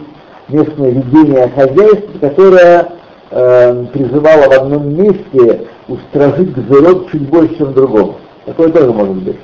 [0.50, 2.88] местное ведение хозяйства, которое
[3.32, 8.16] э, призывало в одном месте устражить гзерот чуть больше, чем в другом.
[8.46, 9.38] Такое тоже может быть.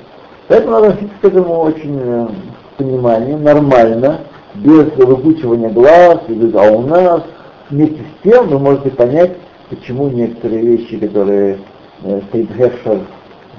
[0.51, 2.27] Поэтому надо относиться к этому очень э,
[2.75, 4.19] пониманием, нормально,
[4.55, 7.23] без выпучивания глаз, а у нас
[7.69, 9.37] вместе с тем вы можете понять,
[9.69, 11.59] почему некоторые вещи, которые
[12.03, 12.99] э, стоит Гешер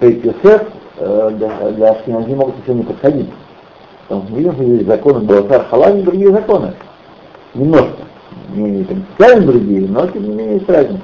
[0.03, 0.65] Бейт Йосеф,
[0.99, 3.31] э, для, для могут совсем не подходить.
[4.07, 6.75] Потому что видим, что есть законы Баласар Халам и другие законы.
[7.55, 8.03] Немножко.
[8.55, 11.01] Не принципиально другие, но тем не менее есть разница.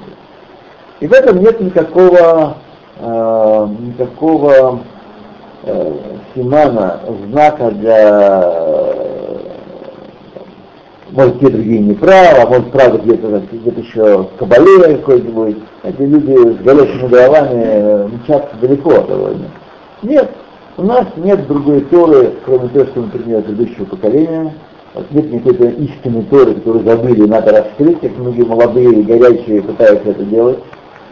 [0.99, 2.57] И в этом нет никакого,
[2.99, 4.81] э, никакого
[5.63, 5.93] э,
[6.35, 8.99] симана, знака для
[11.11, 15.57] может, где другие неправы, а может, правда где-то где еще в Кабале какой-нибудь.
[15.83, 19.47] Эти люди с горящими головами мчатся далеко довольно.
[20.03, 20.29] Нет,
[20.77, 24.53] у нас нет другой Торы, кроме того, что мы приняли предыдущего поколения.
[24.93, 30.11] Вот нет никакой истинной Торы, которую забыли, надо раскрыть, как многие молодые и горячие пытаются
[30.11, 30.59] это делать.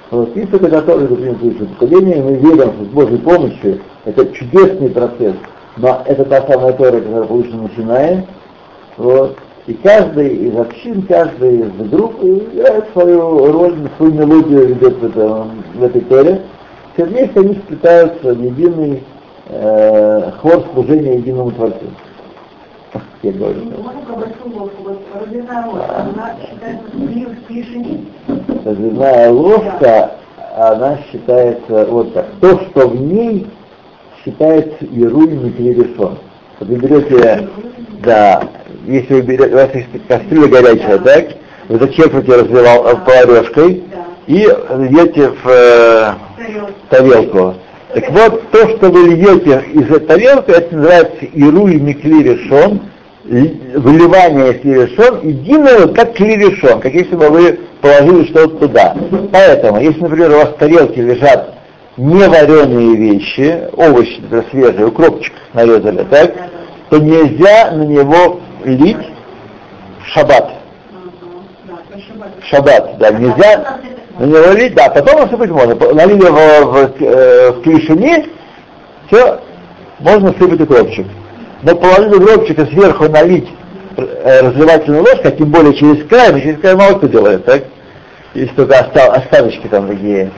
[0.10, 0.26] Тора,
[0.70, 5.36] которую приняли предыдущего поколения, и мы верим, что с Божьей помощью это чудесный процесс,
[5.78, 8.26] но это та самая Тора, которая получена начиная.
[8.98, 9.38] Вот.
[9.68, 15.64] И каждый из общин, каждый из групп играет свою роль, свою мелодию ведет в, этом,
[15.76, 16.42] в этой торе.
[16.94, 19.04] Все вместе они сплетаются в единый
[19.50, 21.86] э, хор служения единому Творцу.
[23.24, 23.62] Я говорю.
[28.66, 30.12] Разливная ложка,
[30.56, 32.28] она считается вот так.
[32.42, 33.48] То, что в ней
[34.24, 36.18] считается Ируй Микриришон.
[36.60, 37.50] Вот вы берете,
[38.04, 38.44] да,
[38.86, 41.26] если вы берете, у вас есть кастрюля горячая, так,
[41.70, 43.84] вы зачерпываете разливал поварешкой
[44.28, 46.14] и льете в э,
[46.90, 47.56] тарелку.
[47.98, 52.82] Так вот, то, что вы льете из тарелки, это называется иру и микли решон,
[53.24, 58.96] выливание из решон, единое, как клирешон, как если бы вы положили что-то туда.
[59.32, 61.56] Поэтому, если, например, у вас в тарелке лежат
[61.98, 66.36] не вареные вещи, овощи, например, свежие, укропчик нарезали, так,
[66.92, 69.08] то нельзя на него лить
[70.04, 70.52] в шаббат.
[72.42, 73.80] В шаббат, да, нельзя
[74.20, 75.76] на него лить, да, потом насыпать можно.
[75.94, 78.28] Налили в, в, э, в клишине,
[79.08, 79.40] все,
[80.00, 81.06] можно сыпать укропчик.
[81.62, 83.48] Но положить укропчик и сверху налить
[83.96, 87.64] э, разливательную ложку, а тем более через край, но через край мало кто делает, так?
[88.34, 90.32] Если только остал, остаточки там такие.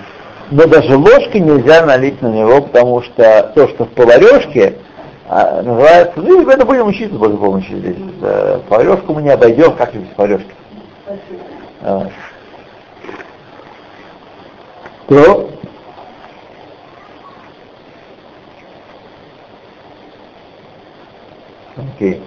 [0.51, 4.75] Но даже ложкой нельзя налить на него, потому что то, что в поварешке,
[5.27, 7.95] а, называется, ну, это будем учиться с Божьей помощью здесь.
[8.67, 10.49] Поварешку мы не обойдем, как без поварешки.
[15.09, 15.13] А.
[15.13, 15.49] То
[21.77, 22.21] Окей.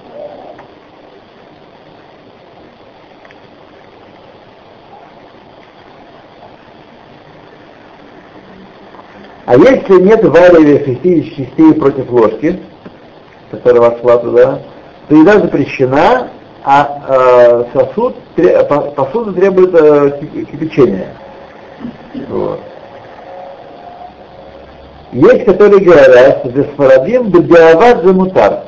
[9.45, 12.59] А если нет варивия шести частей против ложки,
[13.51, 14.63] которая вошла туда,
[15.09, 16.31] то еда запрещена,
[16.65, 18.17] а э, сосуд,
[18.97, 20.21] посуда требует э,
[20.51, 21.15] кипячения.
[22.29, 22.61] Вот.
[25.13, 28.61] Есть, которые говорят, что здесь фарадим бадиават за мутар.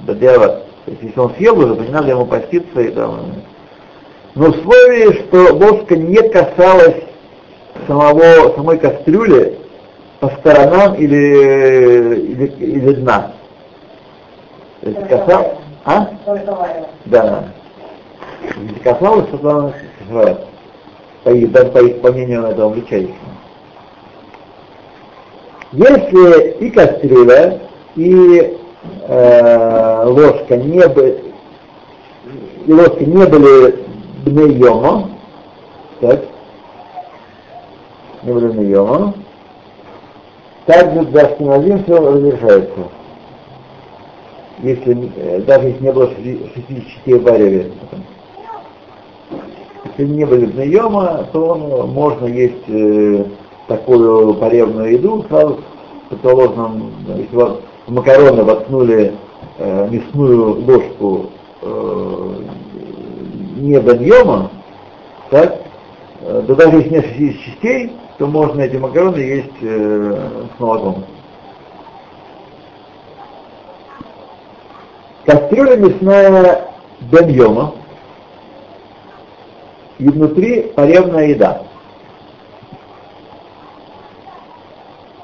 [0.00, 0.64] Бадиават.
[0.84, 3.32] То есть, если он съел уже, то не надо ему поститься и там.
[4.34, 6.96] Но условие, что ложка не касалась
[7.86, 9.56] самого, самой кастрюли
[10.18, 13.32] по сторонам или, или, или дна.
[14.80, 15.58] То есть касал...
[15.84, 16.08] А?
[17.04, 17.44] Да.
[18.82, 19.72] Касалось, то она
[21.22, 23.14] по их, по их по мнению этого увлечающего.
[25.74, 27.60] Если и кастрюля,
[27.96, 28.56] и
[29.08, 31.24] э, ложка не были,
[32.66, 33.84] и ложки не были
[34.24, 35.10] бнейома,
[36.00, 36.22] так,
[38.22, 39.14] не были бнейома,
[40.66, 42.80] также для Ашкеназим все разрешается
[44.62, 47.72] если, э, даже если не было 60 барелей.
[49.96, 53.24] Если не были Йома, то можно есть э,
[53.66, 59.14] такую поревную еду сразу с предположенным, если вас в макароны воткнули
[59.58, 61.30] э, мясную ложку
[61.62, 62.34] э,
[63.56, 64.50] не беньома,
[65.30, 65.60] так,
[66.20, 71.04] э, да даже если шести частей, то можно эти макароны есть э, с молоком.
[75.24, 76.68] Кастрюля мясная
[77.00, 77.74] беньома,
[79.98, 81.62] и внутри поревная еда.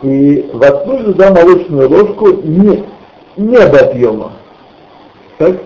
[0.03, 2.85] И воткнуть туда молочную ложку не,
[3.37, 4.33] не до объема.
[5.39, 5.57] Так?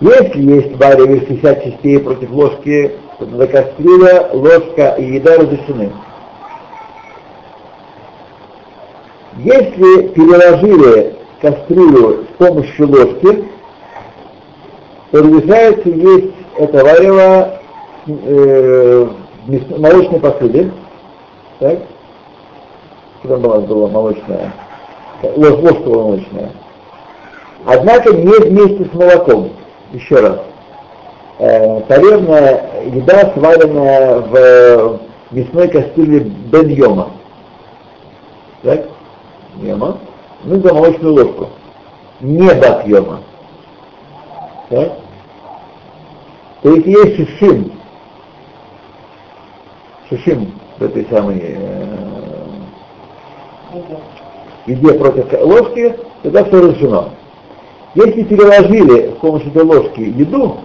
[0.00, 5.92] Если есть варево 60 частей против ложки, то на кастрюля, ложка и еда разрешены.
[9.36, 13.44] Если переложили кастрюлю с помощью ложки,
[15.10, 17.60] то разрешается есть это варево
[18.06, 19.06] э,
[19.46, 20.70] в молочной посуде.
[21.60, 21.78] Так?
[23.18, 24.52] Что там была, была молочная?
[25.22, 26.52] Ложь, ложка молочная.
[27.66, 29.50] Однако не вместе с молоком.
[29.92, 30.40] Еще раз.
[31.38, 31.82] Э,
[32.86, 35.00] еда, сваренная в
[35.32, 37.10] мясной кастрюле бен-йома.
[38.62, 38.86] Так?
[39.56, 39.98] Йома.
[40.44, 41.48] Ну, за молочную ложку.
[42.20, 43.20] Не бат йома.
[44.70, 44.92] Так?
[46.62, 47.72] То есть есть шишим,
[50.08, 51.84] шишим в этой самой э,
[54.66, 57.10] еде против ложки, тогда все разрешено.
[57.94, 60.60] Если переложили с помощью этой ложки еду,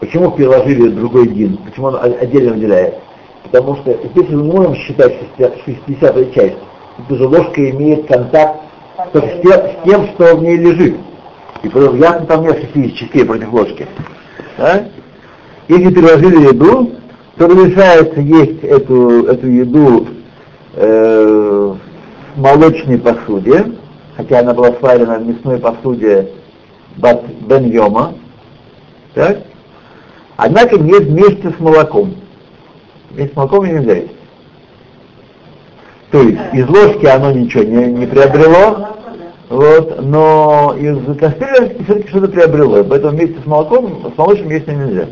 [0.00, 2.96] почему переложили другой дин, почему он отдельно выделяет?
[3.44, 6.56] Потому что здесь мы можем считать 60 часть,
[6.96, 8.62] потому что ложка имеет контакт
[9.12, 10.96] с тем, с тем, что в ней лежит.
[11.62, 13.86] И потом ясно там нет 60 частей против ложки.
[14.58, 14.86] Да?
[15.68, 16.90] Если переложили еду,
[17.36, 20.08] разрешается есть эту, эту еду
[20.74, 21.74] э,
[22.34, 23.66] в молочной посуде,
[24.16, 26.28] хотя она была сварена в мясной посуде
[26.96, 28.14] бат бен йома,
[29.14, 29.38] так?
[30.36, 32.14] Однако не вместе с молоком.
[33.10, 34.12] Вместе с молоком нельзя есть.
[36.10, 38.88] То есть из ложки оно ничего не, не приобрело,
[39.48, 45.08] вот, но из кастрюли все-таки что-то приобрело, поэтому вместе с молоком, с молочным есть нельзя.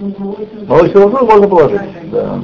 [0.00, 1.80] Молочную воду можно положить.
[2.10, 2.40] Да.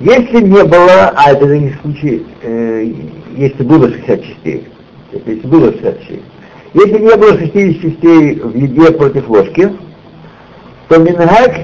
[0.00, 2.92] Если не было, а это не случай, э,
[3.36, 4.68] если было 60 частей,
[5.12, 6.22] если было 60 частей,
[6.74, 9.72] если не было 60 частей в еде против ложки,
[10.88, 11.60] то мингак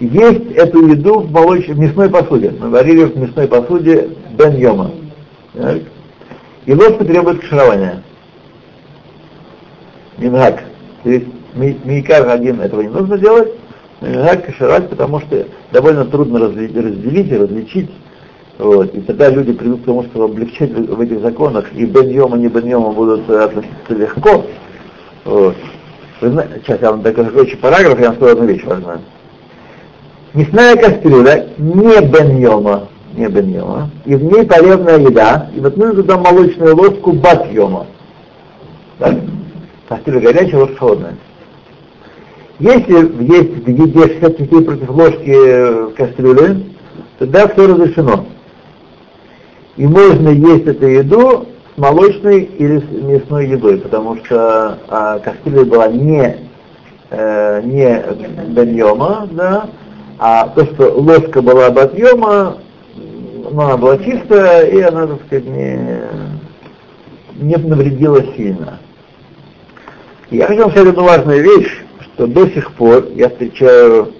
[0.00, 2.54] есть эту еду в молочной, в мясной посуде.
[2.58, 4.90] Мы варили в мясной посуде бен йома.
[6.66, 8.02] И ложка требует каширования.
[10.18, 10.62] Мингак.
[11.02, 13.52] То есть Мейкар один этого не нужно делать,
[14.00, 17.90] но Мингак кашировать, потому что довольно трудно разделить и различить.
[18.58, 18.94] Вот.
[18.94, 22.48] И тогда люди придут к тому, чтобы облегчать в этих законах, и бен йома, не
[22.48, 24.44] бен йома будут относиться легко.
[25.24, 25.56] Вот.
[26.20, 29.00] Сейчас я вам докажу следующий параграф, я вам скажу одну вещь важную.
[30.32, 35.76] Мясная кастрюля не бен йома, не бен йома, и в ней полезная еда, и вот
[35.76, 37.46] нужно туда молочную ложку бат.
[38.98, 39.14] Так?
[39.88, 41.14] Кастрюля горячая, ложка холодная.
[42.60, 42.94] Если
[43.24, 46.66] есть в еде 60 частей против ложки в кастрюле,
[47.18, 48.26] тогда все разрешено.
[49.76, 55.64] И можно есть эту еду с молочной или с мясной едой, потому что а, кастрюля
[55.64, 56.36] была не,
[57.10, 59.68] э, не беньома, да,
[60.20, 62.58] а то, что ложка была батьема,
[63.50, 66.00] но она была чистая, и она, так сказать, не,
[67.34, 68.78] не навредила сильно.
[70.30, 71.83] Я хочу сказать одну важную вещь,
[72.14, 74.12] что до сих пор я встречаю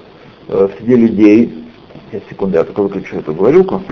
[0.49, 1.65] э, среди людей,
[2.11, 3.83] сейчас секунду, я только выключу эту говорилку,